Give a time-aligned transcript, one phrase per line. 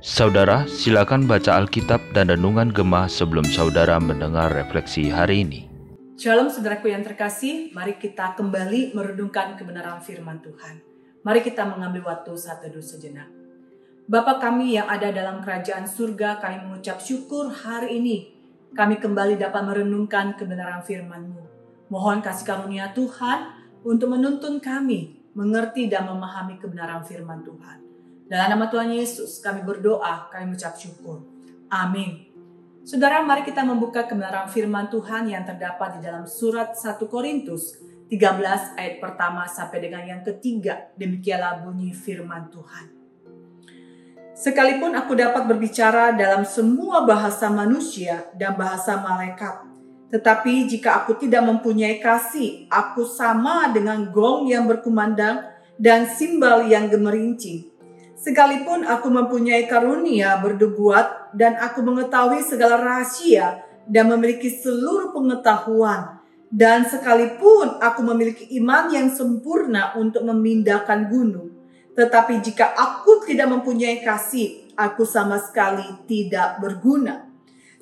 [0.00, 5.60] Saudara, silakan baca Alkitab dan Renungan Gemah sebelum saudara mendengar refleksi hari ini.
[6.16, 10.80] Shalom saudaraku yang terkasih, mari kita kembali merenungkan kebenaran firman Tuhan.
[11.28, 13.28] Mari kita mengambil waktu satu teduh sejenak.
[14.08, 18.32] Bapa kami yang ada dalam kerajaan surga, kami mengucap syukur hari ini.
[18.72, 21.44] Kami kembali dapat merenungkan kebenaran firman-Mu.
[21.92, 27.78] Mohon kasih karunia Tuhan untuk menuntun kami mengerti dan memahami kebenaran firman Tuhan.
[28.28, 31.24] Dalam nama Tuhan Yesus kami berdoa, kami mengucap syukur.
[31.68, 32.32] Amin.
[32.82, 37.78] Saudara, mari kita membuka kebenaran firman Tuhan yang terdapat di dalam surat 1 Korintus
[38.12, 40.92] 13 ayat pertama sampai dengan yang ketiga.
[40.98, 42.92] Demikianlah bunyi firman Tuhan.
[44.36, 49.64] Sekalipun aku dapat berbicara dalam semua bahasa manusia dan bahasa malaikat,
[50.12, 55.40] tetapi jika aku tidak mempunyai kasih, aku sama dengan gong yang berkumandang
[55.80, 57.72] dan simbal yang gemerincing.
[58.20, 66.20] Sekalipun aku mempunyai karunia berdebuat dan aku mengetahui segala rahasia dan memiliki seluruh pengetahuan,
[66.52, 71.56] dan sekalipun aku memiliki iman yang sempurna untuk memindahkan gunung,
[71.96, 77.31] tetapi jika aku tidak mempunyai kasih, aku sama sekali tidak berguna.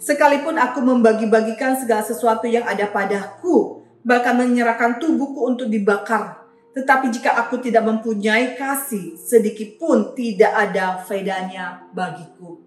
[0.00, 6.40] Sekalipun aku membagi-bagikan segala sesuatu yang ada padaku, bahkan menyerahkan tubuhku untuk dibakar,
[6.72, 12.64] tetapi jika aku tidak mempunyai kasih, sedikit pun tidak ada faedahnya bagiku.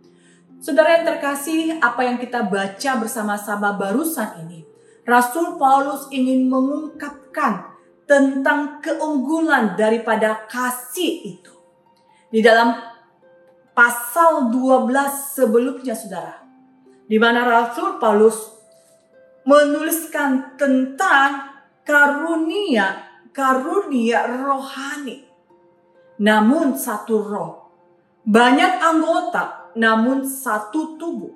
[0.62, 4.62] Saudara yang terkasih, apa yang kita baca bersama-sama barusan ini,
[5.02, 7.74] Rasul Paulus ingin mengungkapkan
[8.06, 11.54] tentang keunggulan daripada kasih itu.
[12.30, 12.78] Di dalam
[13.74, 16.43] pasal 12 sebelumnya saudara,
[17.08, 18.52] di mana Rasul Paulus
[19.44, 21.52] menuliskan tentang
[21.84, 25.26] karunia karunia rohani.
[26.22, 27.54] Namun satu roh.
[28.24, 31.34] Banyak anggota namun satu tubuh.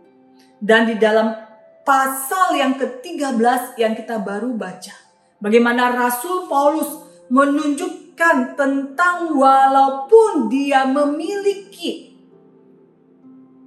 [0.61, 1.33] Dan di dalam
[1.83, 4.93] pasal yang ke-13 yang kita baru baca.
[5.37, 12.15] Bagaimana Rasul Paulus menunjukkan tentang walaupun dia memiliki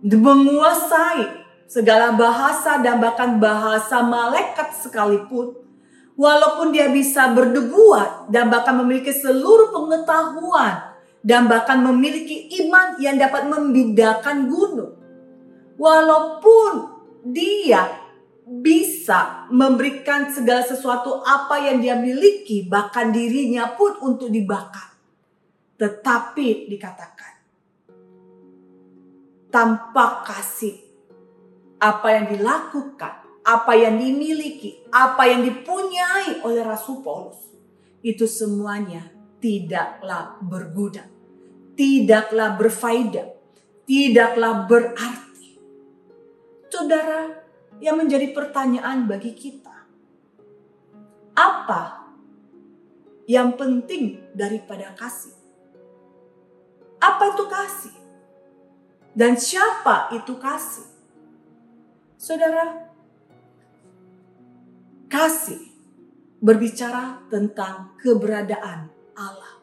[0.01, 1.40] menguasai
[1.71, 5.55] segala bahasa dan bahkan bahasa malaikat sekalipun
[6.19, 10.91] walaupun dia bisa berdebuat dan bahkan memiliki seluruh pengetahuan
[11.23, 14.99] dan bahkan memiliki iman yang dapat membedakan gunung.
[15.81, 16.73] Walaupun
[17.25, 17.89] dia
[18.45, 24.93] bisa memberikan segala sesuatu apa yang dia miliki, bahkan dirinya pun untuk dibakar.
[25.81, 27.33] Tetapi dikatakan,
[29.49, 30.90] tanpa kasih,
[31.81, 37.41] apa yang dilakukan apa yang dimiliki, apa yang dipunyai oleh Rasul Paulus,
[38.05, 39.09] itu semuanya
[39.41, 41.09] tidaklah berguna,
[41.77, 43.29] tidaklah berfaedah,
[43.89, 45.57] tidaklah berarti.
[46.71, 47.43] Saudara,
[47.81, 49.89] yang menjadi pertanyaan bagi kita,
[51.35, 52.13] apa
[53.25, 55.35] yang penting daripada kasih?
[57.01, 57.97] Apa itu kasih?
[59.17, 61.00] Dan siapa itu kasih?
[62.21, 62.93] Saudara,
[65.09, 65.73] kasih
[66.37, 69.57] berbicara tentang keberadaan Allah.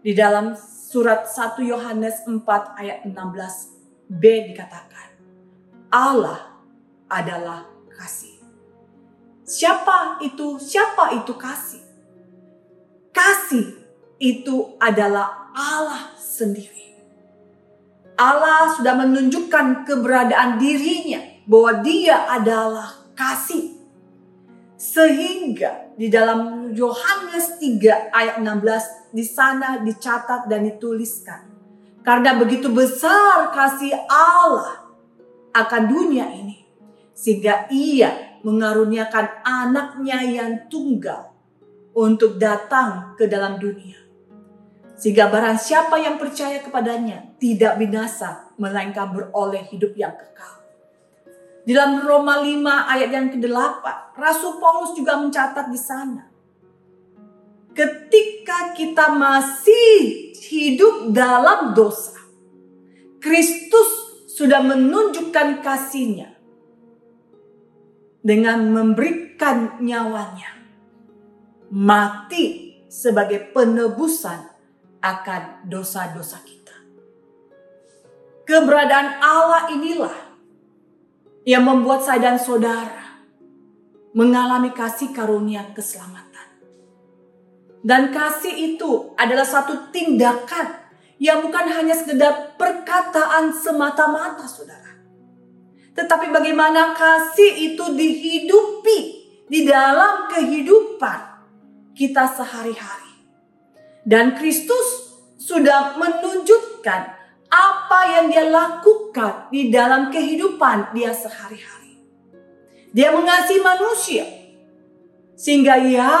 [0.00, 2.32] Di dalam surat 1 Yohanes 4
[2.80, 4.22] ayat 16b
[4.56, 5.20] dikatakan,
[5.92, 6.64] Allah
[7.12, 8.40] adalah kasih.
[9.44, 10.56] Siapa itu?
[10.56, 11.84] Siapa itu kasih?
[13.12, 13.68] Kasih
[14.16, 16.85] itu adalah Allah sendiri.
[18.16, 23.76] Allah sudah menunjukkan keberadaan dirinya bahwa dia adalah kasih.
[24.76, 31.44] Sehingga di dalam Yohanes 3 ayat 16 di sana dicatat dan dituliskan.
[32.00, 34.84] Karena begitu besar kasih Allah
[35.52, 36.64] akan dunia ini.
[37.16, 41.32] Sehingga ia mengaruniakan anaknya yang tunggal
[41.96, 44.05] untuk datang ke dalam dunia.
[44.96, 50.64] Sehingga barang siapa yang percaya kepadanya tidak binasa melainkan beroleh hidup yang kekal.
[51.68, 53.84] Dalam Roma 5 ayat yang ke-8,
[54.16, 56.24] Rasul Paulus juga mencatat di sana.
[57.76, 62.16] Ketika kita masih hidup dalam dosa,
[63.20, 66.32] Kristus sudah menunjukkan kasihnya
[68.24, 70.56] dengan memberikan nyawanya
[71.68, 74.55] mati sebagai penebusan
[75.06, 76.74] akan dosa-dosa kita.
[78.46, 80.16] Keberadaan Allah inilah
[81.46, 83.22] yang membuat saya dan saudara
[84.16, 86.48] mengalami kasih karunia keselamatan.
[87.86, 90.74] Dan kasih itu adalah satu tindakan
[91.22, 94.98] yang bukan hanya sekedar perkataan semata-mata saudara.
[95.94, 98.98] Tetapi bagaimana kasih itu dihidupi
[99.46, 101.20] di dalam kehidupan
[101.94, 103.05] kita sehari-hari.
[104.06, 107.00] Dan Kristus sudah menunjukkan
[107.50, 111.98] apa yang dia lakukan di dalam kehidupan dia sehari-hari.
[112.94, 114.24] Dia mengasihi manusia
[115.36, 116.14] sehingga ia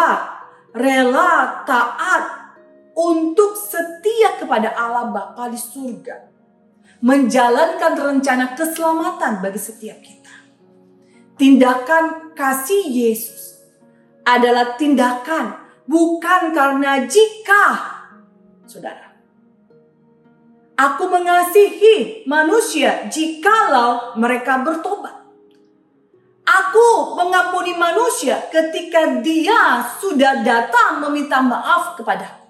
[0.74, 2.52] rela taat
[2.92, 6.34] untuk setia kepada Allah Bapa di surga.
[7.00, 10.34] Menjalankan rencana keselamatan bagi setiap kita.
[11.36, 13.60] Tindakan kasih Yesus
[14.24, 17.64] adalah tindakan bukan karena jika,
[18.66, 19.06] saudara.
[20.76, 25.24] Aku mengasihi manusia jikalau mereka bertobat.
[26.46, 32.44] Aku mengampuni manusia ketika dia sudah datang meminta maaf kepadaku.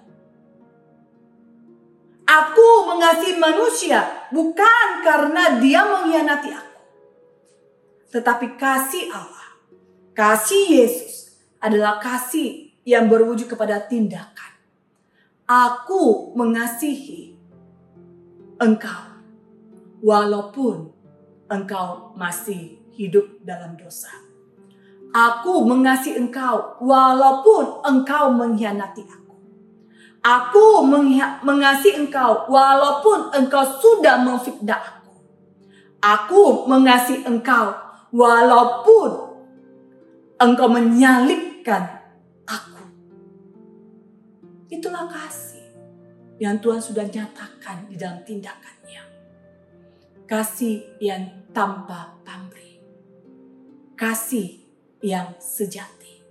[2.27, 4.03] Aku mengasihi manusia
[4.35, 6.79] bukan karena dia mengkhianati aku.
[8.11, 9.49] Tetapi kasih Allah,
[10.11, 14.55] kasih Yesus adalah kasih yang berwujud kepada tindakan.
[15.43, 17.35] Aku mengasihi
[18.63, 19.19] engkau
[19.99, 20.95] walaupun
[21.51, 24.11] engkau masih hidup dalam dosa.
[25.11, 29.35] Aku mengasihi engkau walaupun engkau mengkhianati aku.
[30.23, 30.83] Aku
[31.43, 35.11] mengasihi engkau walaupun engkau sudah memfitnah aku.
[35.99, 37.75] Aku mengasihi engkau
[38.15, 39.35] walaupun
[40.39, 41.96] engkau menyalibkan.
[44.77, 45.65] Itulah kasih
[46.37, 49.01] yang Tuhan sudah nyatakan di dalam tindakannya.
[50.29, 52.67] Kasih yang tanpa pamrih
[53.97, 54.61] kasih
[55.01, 56.21] yang sejati.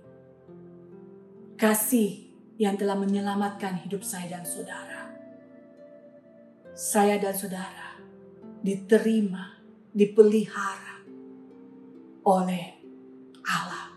[1.59, 5.11] Kasih yang telah menyelamatkan hidup saya dan saudara.
[6.71, 7.99] Saya dan saudara
[8.63, 9.59] diterima,
[9.91, 11.03] dipelihara
[12.23, 12.79] oleh
[13.43, 13.91] Allah,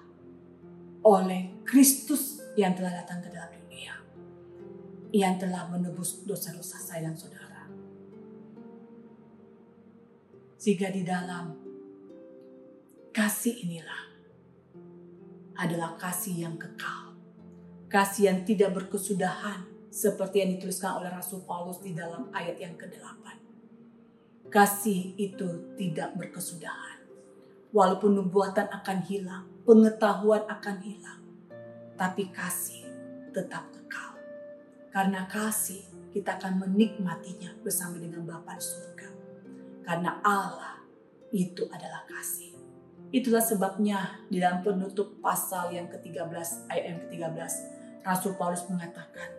[1.06, 3.59] oleh Kristus yang telah datang ke dalam
[5.10, 7.66] yang telah menebus dosa-dosa saya dan saudara.
[10.60, 11.70] Sehingga di dalam
[13.10, 14.06] Kasih inilah
[15.58, 17.10] adalah kasih yang kekal.
[17.90, 23.26] Kasih yang tidak berkesudahan seperti yang dituliskan oleh Rasul Paulus di dalam ayat yang ke-8.
[24.46, 27.02] Kasih itu tidak berkesudahan.
[27.74, 31.20] Walaupun nubuatan akan hilang, pengetahuan akan hilang,
[31.98, 32.86] tapi kasih
[33.34, 33.79] tetap kekal.
[34.90, 39.08] Karena kasih kita akan menikmatinya bersama dengan Bapa di surga.
[39.87, 40.82] Karena Allah
[41.31, 42.50] itu adalah kasih.
[43.10, 47.52] Itulah sebabnya di dalam penutup pasal yang ke-13 ayat yang ke-13
[48.06, 49.34] Rasul Paulus mengatakan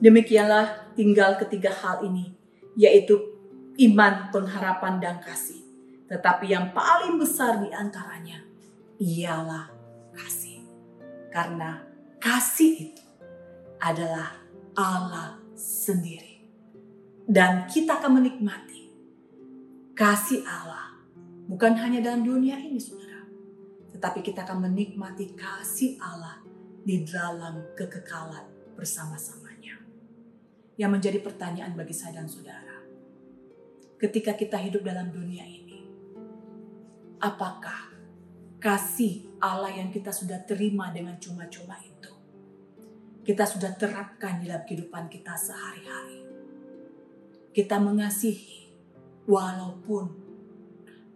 [0.00, 2.32] demikianlah tinggal ketiga hal ini
[2.74, 3.16] yaitu
[3.80, 5.60] iman, pengharapan dan kasih.
[6.08, 8.44] Tetapi yang paling besar di antaranya
[9.00, 9.72] ialah
[10.14, 10.62] kasih.
[11.32, 11.82] Karena
[12.20, 13.04] kasih itu
[13.82, 14.43] adalah
[14.76, 16.44] Allah sendiri.
[17.24, 18.84] Dan kita akan menikmati
[19.96, 20.84] kasih Allah
[21.44, 23.20] Bukan hanya dalam dunia ini saudara.
[23.92, 26.40] Tetapi kita akan menikmati kasih Allah
[26.80, 29.76] di dalam kekekalan bersama-samanya.
[30.80, 32.80] Yang menjadi pertanyaan bagi saya dan saudara.
[34.00, 35.84] Ketika kita hidup dalam dunia ini.
[37.20, 37.92] Apakah
[38.60, 42.12] kasih Allah yang kita sudah terima dengan cuma-cuma itu.
[43.24, 46.20] Kita sudah terapkan di dalam kehidupan kita sehari-hari.
[47.56, 48.68] Kita mengasihi
[49.24, 50.12] walaupun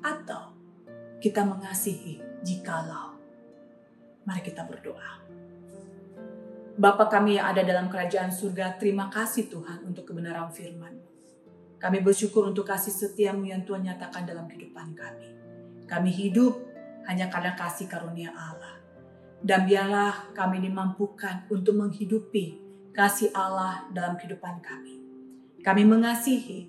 [0.00, 0.56] atau
[1.20, 3.12] kita mengasihi jikalau.
[4.24, 5.20] Mari kita berdoa.
[6.78, 10.94] Bapa kami yang ada dalam kerajaan surga, terima kasih Tuhan untuk kebenaran firman
[11.76, 15.28] Kami bersyukur untuk kasih setiamu yang Tuhan nyatakan dalam kehidupan kami.
[15.90, 16.54] Kami hidup
[17.10, 18.77] hanya karena kasih karunia Allah.
[19.38, 22.58] Dan biarlah kami dimampukan untuk menghidupi
[22.90, 24.98] kasih Allah dalam kehidupan kami.
[25.62, 26.66] Kami mengasihi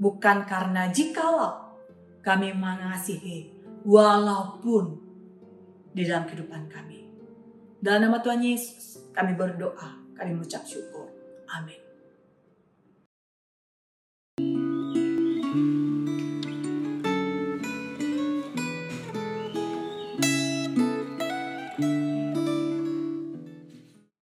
[0.00, 1.76] bukan karena jikalau
[2.24, 3.52] kami mengasihi
[3.84, 4.98] walaupun
[5.94, 7.06] di dalam kehidupan kami.
[7.78, 11.06] Dalam nama Tuhan Yesus kami berdoa, kami mengucap syukur.
[11.46, 11.85] Amin.